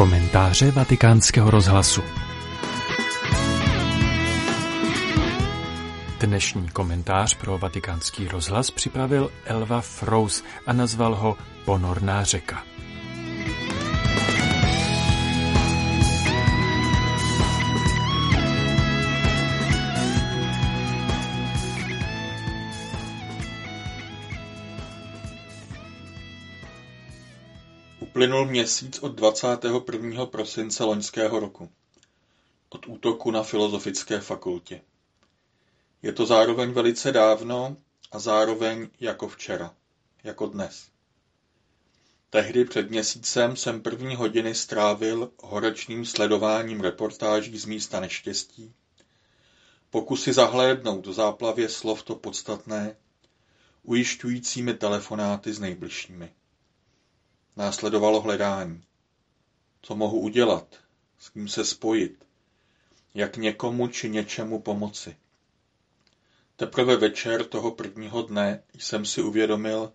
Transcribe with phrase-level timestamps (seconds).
[0.00, 2.02] Komentáře vatikánského rozhlasu
[6.20, 12.62] Dnešní komentář pro vatikánský rozhlas připravil Elva Frous a nazval ho Ponorná řeka.
[28.20, 30.26] Uplynul měsíc od 21.
[30.26, 31.70] prosince loňského roku,
[32.68, 34.82] od útoku na Filozofické fakultě.
[36.02, 37.76] Je to zároveň velice dávno
[38.12, 39.74] a zároveň jako včera,
[40.24, 40.88] jako dnes.
[42.30, 48.74] Tehdy před měsícem jsem první hodiny strávil horečným sledováním reportáží z místa neštěstí,
[49.90, 52.96] pokusy zahlédnout do záplavě slov to podstatné,
[53.82, 56.32] ujišťujícími telefonáty s nejbližšími.
[57.56, 58.82] Následovalo hledání.
[59.82, 60.76] Co mohu udělat?
[61.18, 62.26] S kým se spojit?
[63.14, 65.16] Jak někomu či něčemu pomoci?
[66.56, 69.92] Teprve večer toho prvního dne jsem si uvědomil,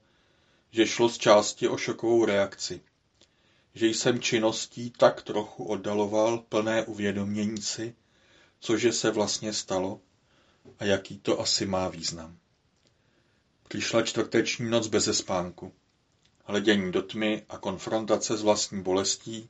[0.71, 2.81] že šlo z části o šokovou reakci.
[3.73, 7.95] Že jsem činností tak trochu oddaloval plné uvědomění si,
[8.59, 10.01] cože se vlastně stalo
[10.79, 12.37] a jaký to asi má význam.
[13.67, 15.73] Přišla čtvrteční noc beze spánku
[16.45, 19.49] hledění do tmy a konfrontace s vlastní bolestí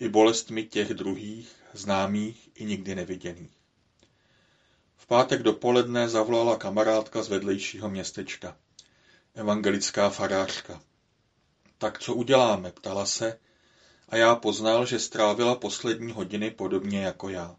[0.00, 3.50] i bolestmi těch druhých, známých i nikdy neviděných.
[4.96, 8.56] V pátek dopoledne zavolala kamarádka z vedlejšího městečka,
[9.34, 10.82] evangelická farářka.
[11.78, 13.38] Tak co uděláme, ptala se,
[14.08, 17.56] a já poznal, že strávila poslední hodiny podobně jako já.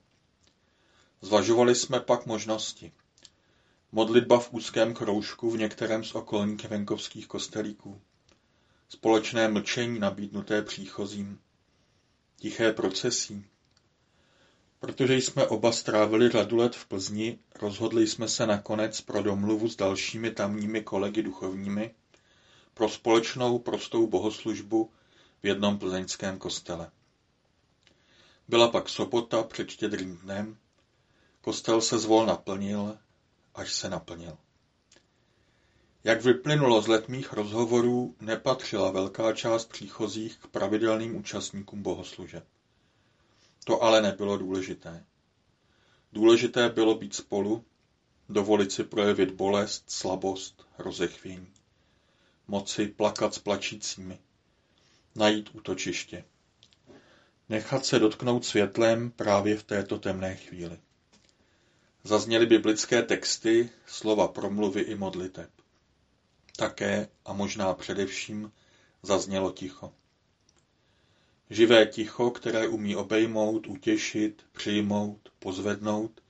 [1.21, 2.91] Zvažovali jsme pak možnosti.
[3.91, 8.01] Modlitba v úzkém kroužku v některém z okolních venkovských kostelíků
[8.91, 11.39] společné mlčení nabídnuté příchozím,
[12.37, 13.45] tiché procesí.
[14.79, 19.75] Protože jsme oba strávili řadu let v Plzni, rozhodli jsme se nakonec pro domluvu s
[19.75, 21.95] dalšími tamními kolegy duchovními
[22.73, 24.91] pro společnou prostou bohoslužbu
[25.43, 26.91] v jednom plzeňském kostele.
[28.47, 30.57] Byla pak sobota před štědrým dnem,
[31.41, 32.97] kostel se zvol naplnil,
[33.55, 34.37] až se naplnil.
[36.03, 42.45] Jak vyplynulo z letmých rozhovorů, nepatřila velká část příchozích k pravidelným účastníkům bohoslužeb.
[43.63, 45.05] To ale nebylo důležité.
[46.13, 47.65] Důležité bylo být spolu,
[48.29, 51.53] dovolit si projevit bolest, slabost, rozechvění.
[52.47, 54.19] Moci plakat s plačícími.
[55.15, 56.23] Najít útočiště.
[57.49, 60.79] Nechat se dotknout světlem právě v této temné chvíli.
[62.03, 65.60] Zazněly biblické texty, slova promluvy i modliteb.
[66.55, 68.51] Také a možná především
[69.03, 69.93] zaznělo ticho.
[71.49, 76.21] Živé ticho, které umí obejmout, utěšit, přijmout, pozvednout,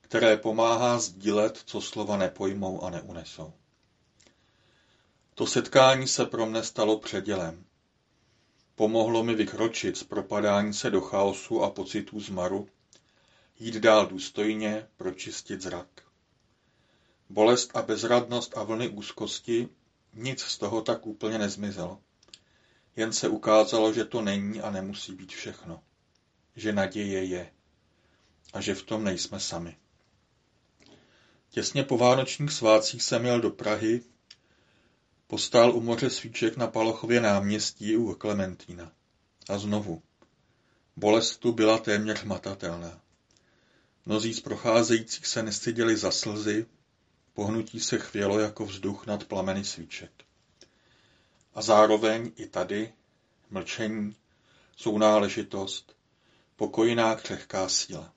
[0.00, 3.52] které pomáhá sdílet, co slova nepojmou a neunesou.
[5.34, 7.64] To setkání se pro mne stalo předělem.
[8.74, 12.68] Pomohlo mi vykročit z propadání se do chaosu a pocitů zmaru,
[13.58, 16.05] jít dál důstojně, pročistit zrak.
[17.28, 19.68] Bolest a bezradnost a vlny úzkosti,
[20.14, 22.00] nic z toho tak úplně nezmizelo.
[22.96, 25.82] Jen se ukázalo, že to není a nemusí být všechno.
[26.56, 27.52] Že naděje je.
[28.52, 29.76] A že v tom nejsme sami.
[31.50, 34.02] Těsně po vánočních svácích jsem jel do Prahy,
[35.26, 38.92] postál u moře svíček na Palochově náměstí u Klementína.
[39.48, 40.02] A znovu.
[40.96, 43.00] Bolest tu byla téměř matatelná.
[44.06, 46.66] Mnozí z procházejících se nestyděli za slzy,
[47.36, 50.10] Pohnutí se chvělo jako vzduch nad plameny svíček.
[51.54, 52.92] A zároveň i tady
[53.50, 54.16] mlčení,
[54.76, 55.96] sounáležitost,
[56.56, 58.12] pokojná křehká síla.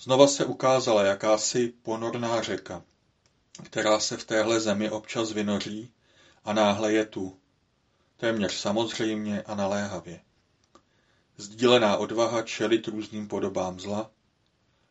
[0.00, 2.82] Znova se ukázala jakási ponorná řeka,
[3.64, 5.92] která se v téhle zemi občas vynoří
[6.44, 7.38] a náhle je tu,
[8.16, 10.20] téměř samozřejmě a naléhavě.
[11.36, 14.10] Sdílená odvaha čelit různým podobám zla,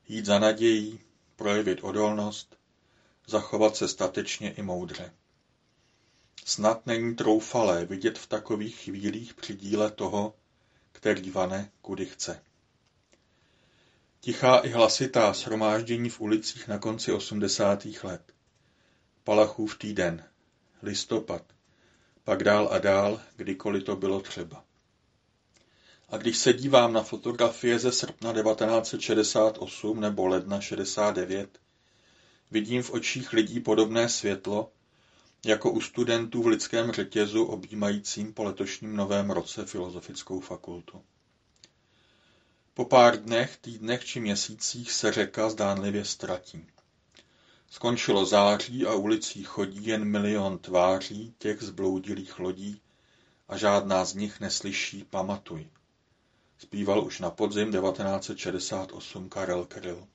[0.07, 0.99] jít za nadějí,
[1.37, 2.57] projevit odolnost,
[3.27, 5.13] zachovat se statečně i moudře.
[6.45, 10.35] Snad není troufalé vidět v takových chvílích při díle toho,
[10.91, 12.41] který vane, kudy chce.
[14.19, 18.33] Tichá i hlasitá shromáždění v ulicích na konci osmdesátých let.
[19.23, 20.23] Palachův týden,
[20.83, 21.43] listopad,
[22.23, 24.66] pak dál a dál, kdykoliv to bylo třeba.
[26.09, 31.59] A když se dívám na fotografie ze srpna 1968 nebo ledna 69,
[32.51, 34.71] vidím v očích lidí podobné světlo,
[35.45, 41.01] jako u studentů v lidském řetězu objímajícím po letošním novém roce filozofickou fakultu.
[42.73, 46.65] Po pár dnech, týdnech či měsících se řeka zdánlivě ztratí.
[47.69, 52.81] Skončilo září a ulicí chodí jen milion tváří těch zbloudilých lodí
[53.47, 55.67] a žádná z nich neslyší Pamatuj.
[56.59, 60.07] Zpíval už na podzim 1968 Karel Kryl.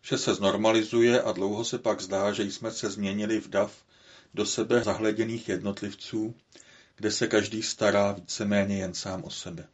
[0.00, 3.84] Vše se znormalizuje a dlouho se pak zdá, že jsme se změnili v dav
[4.34, 6.34] do sebe zahleděných jednotlivců,
[6.96, 9.68] kde se každý stará víceméně jen sám o sebe.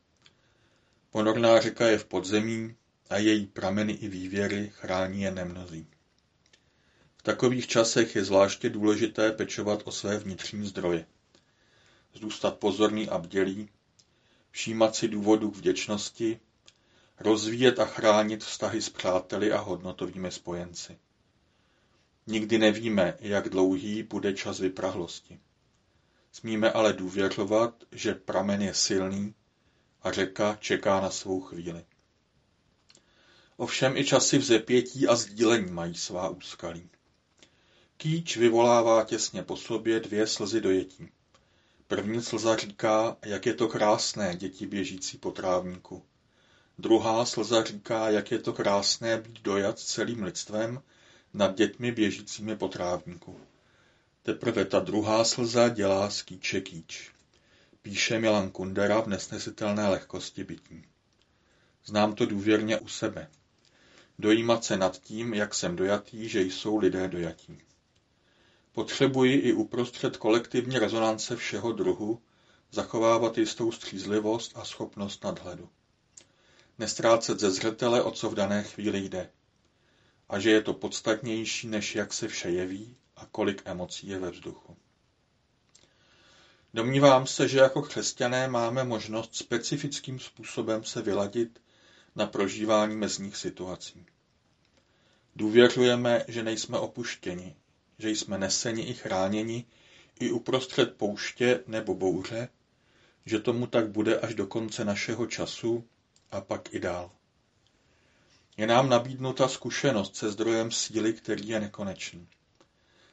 [1.10, 2.76] Ponorná řeka je v podzemí
[3.10, 5.86] a její prameny i vývěry chrání je nemnozí.
[7.16, 11.06] V takových časech je zvláště důležité pečovat o své vnitřní zdroje.
[12.14, 13.68] Zůstat pozorný a bdělý,
[14.52, 16.40] všímat si důvodů k vděčnosti,
[17.20, 20.99] rozvíjet a chránit vztahy s přáteli a hodnotovými spojenci.
[22.26, 25.40] Nikdy nevíme, jak dlouhý bude čas vyprahlosti.
[26.32, 29.34] Smíme ale důvěřovat, že pramen je silný
[30.02, 31.84] a řeka čeká na svou chvíli.
[33.56, 36.90] Ovšem i časy vzepětí a sdílení mají svá úskalí.
[37.96, 41.08] Kýč vyvolává těsně po sobě dvě slzy dojetí.
[41.87, 46.02] První slza říká, jak je to krásné, děti běžící po trávníku.
[46.79, 50.82] Druhá slza říká, jak je to krásné být dojat celým lidstvem
[51.34, 53.40] nad dětmi běžícími po trávníku.
[54.23, 57.11] Teprve ta druhá slza dělá z kýče kýč.
[57.82, 60.84] Píše Milan Kundera v nesnesitelné lehkosti bytí.
[61.84, 63.29] Znám to důvěrně u sebe.
[64.19, 67.58] Dojímat se nad tím, jak jsem dojatý, že jsou lidé dojatí.
[68.72, 72.22] Potřebuji i uprostřed kolektivní rezonance všeho druhu
[72.70, 75.69] zachovávat jistou střízlivost a schopnost nadhledu.
[76.78, 79.30] Nestrácet ze zřetele, o co v dané chvíli jde.
[80.28, 84.30] A že je to podstatnější, než jak se vše jeví a kolik emocí je ve
[84.30, 84.76] vzduchu.
[86.74, 91.62] Domnívám se, že jako křesťané máme možnost specifickým způsobem se vyladit
[92.16, 94.06] na prožívání mezních situací.
[95.36, 97.56] Důvěřujeme, že nejsme opuštěni,
[97.98, 99.64] že jsme neseni i chráněni
[100.20, 102.48] i uprostřed pouště nebo bouře,
[103.26, 105.84] že tomu tak bude až do konce našeho času
[106.30, 107.10] a pak i dál.
[108.56, 112.28] Je nám nabídnuta zkušenost se zdrojem síly, který je nekonečný.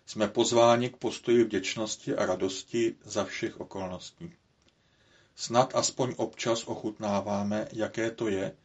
[0.06, 4.34] Jsme pozváni k postoji vděčnosti a radosti za všech okolností.
[5.36, 8.56] Snad aspoň občas ochutnáváme, jaké to je,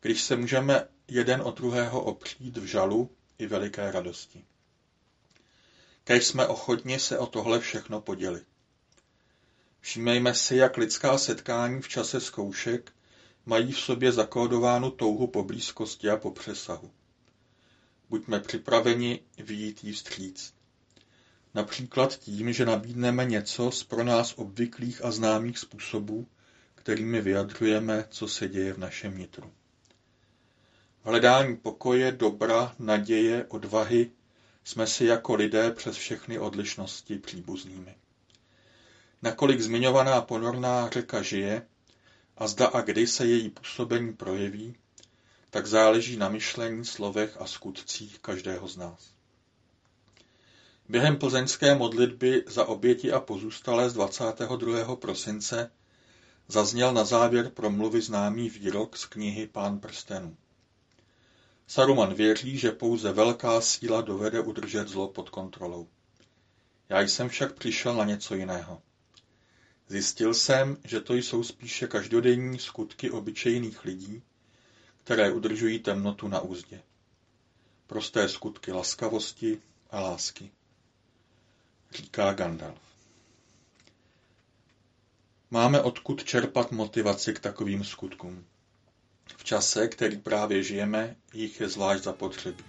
[0.00, 4.44] když se můžeme jeden od druhého opřít v žalu i veliké radosti.
[6.06, 8.46] Kež jsme ochotni se o tohle všechno podělit.
[9.80, 12.92] Všímejme si, jak lidská setkání v čase zkoušek
[13.46, 16.90] mají v sobě zakódovánu touhu po blízkosti a po přesahu.
[18.10, 20.54] Buďme připraveni vyjít jí vstříc.
[21.54, 26.26] Například tím, že nabídneme něco z pro nás obvyklých a známých způsobů,
[26.74, 29.52] kterými vyjadřujeme, co se děje v našem nitru.
[31.02, 34.10] Hledání pokoje, dobra, naděje, odvahy
[34.66, 37.94] jsme si jako lidé přes všechny odlišnosti příbuznými.
[39.22, 41.66] Nakolik zmiňovaná ponorná řeka žije
[42.36, 44.76] a zda a kdy se její působení projeví,
[45.50, 49.10] tak záleží na myšlení, slovech a skutcích každého z nás.
[50.88, 54.96] Během plzeňské modlitby za oběti a pozůstalé z 22.
[54.96, 55.70] prosince
[56.48, 60.36] zazněl na závěr promluvy známý výrok z knihy Pán prstenů.
[61.66, 65.88] Saruman věří, že pouze velká síla dovede udržet zlo pod kontrolou.
[66.88, 68.82] Já jsem však přišel na něco jiného.
[69.88, 74.22] Zjistil jsem, že to jsou spíše každodenní skutky obyčejných lidí,
[75.04, 76.82] které udržují temnotu na úzdě.
[77.86, 80.50] Prosté skutky laskavosti a lásky.
[81.90, 82.78] Říká Gandalf.
[85.50, 88.44] Máme odkud čerpat motivaci k takovým skutkům.
[89.36, 92.64] V čase, který právě žijeme, jich je zvlášť zapotřebí.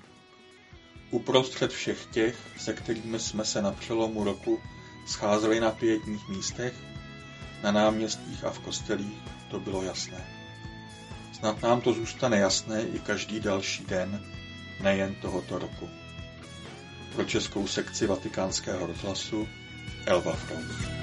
[1.12, 4.62] Uprostřed všech těch, se kterými jsme se na přelomu roku
[5.08, 6.74] scházeli na pětních místech,
[7.64, 9.18] na náměstích a v kostelích,
[9.52, 10.28] to bylo jasné.
[11.34, 14.26] Snad nám to zůstane jasné i každý další den,
[14.82, 15.90] nejen tohoto roku.
[17.16, 19.48] Pro českou sekci vatikánského rozhlasu
[20.06, 20.97] Elva Front.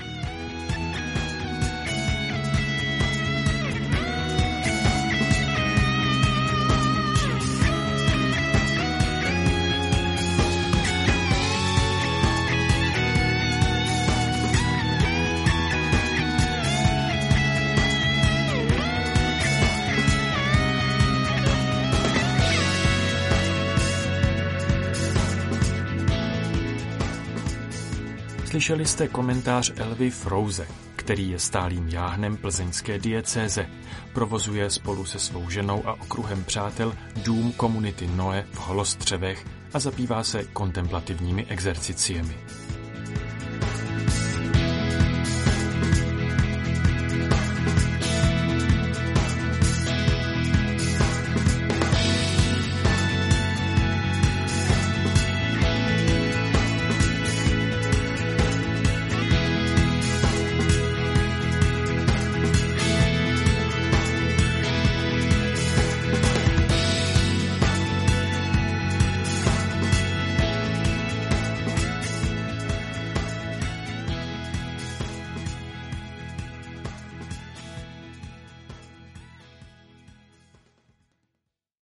[28.54, 33.66] Slyšeli jste komentář Elvy Frouze, který je stálým jáhnem plzeňské diecéze.
[34.12, 36.94] Provozuje spolu se svou ženou a okruhem přátel
[37.24, 42.36] dům komunity Noe v Holostřevech a zabývá se kontemplativními exerciciemi.